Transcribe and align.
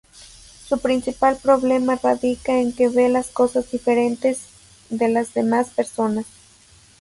Su 0.67 0.79
principal 0.79 1.37
problema 1.37 1.95
radica 1.95 2.57
en 2.59 2.73
que 2.73 2.89
ve 2.89 3.07
las 3.07 3.27
cosas 3.27 3.69
diferentes 3.69 4.47
de 4.89 5.07
las 5.09 5.35
demás 5.35 5.69
personas. 5.69 6.25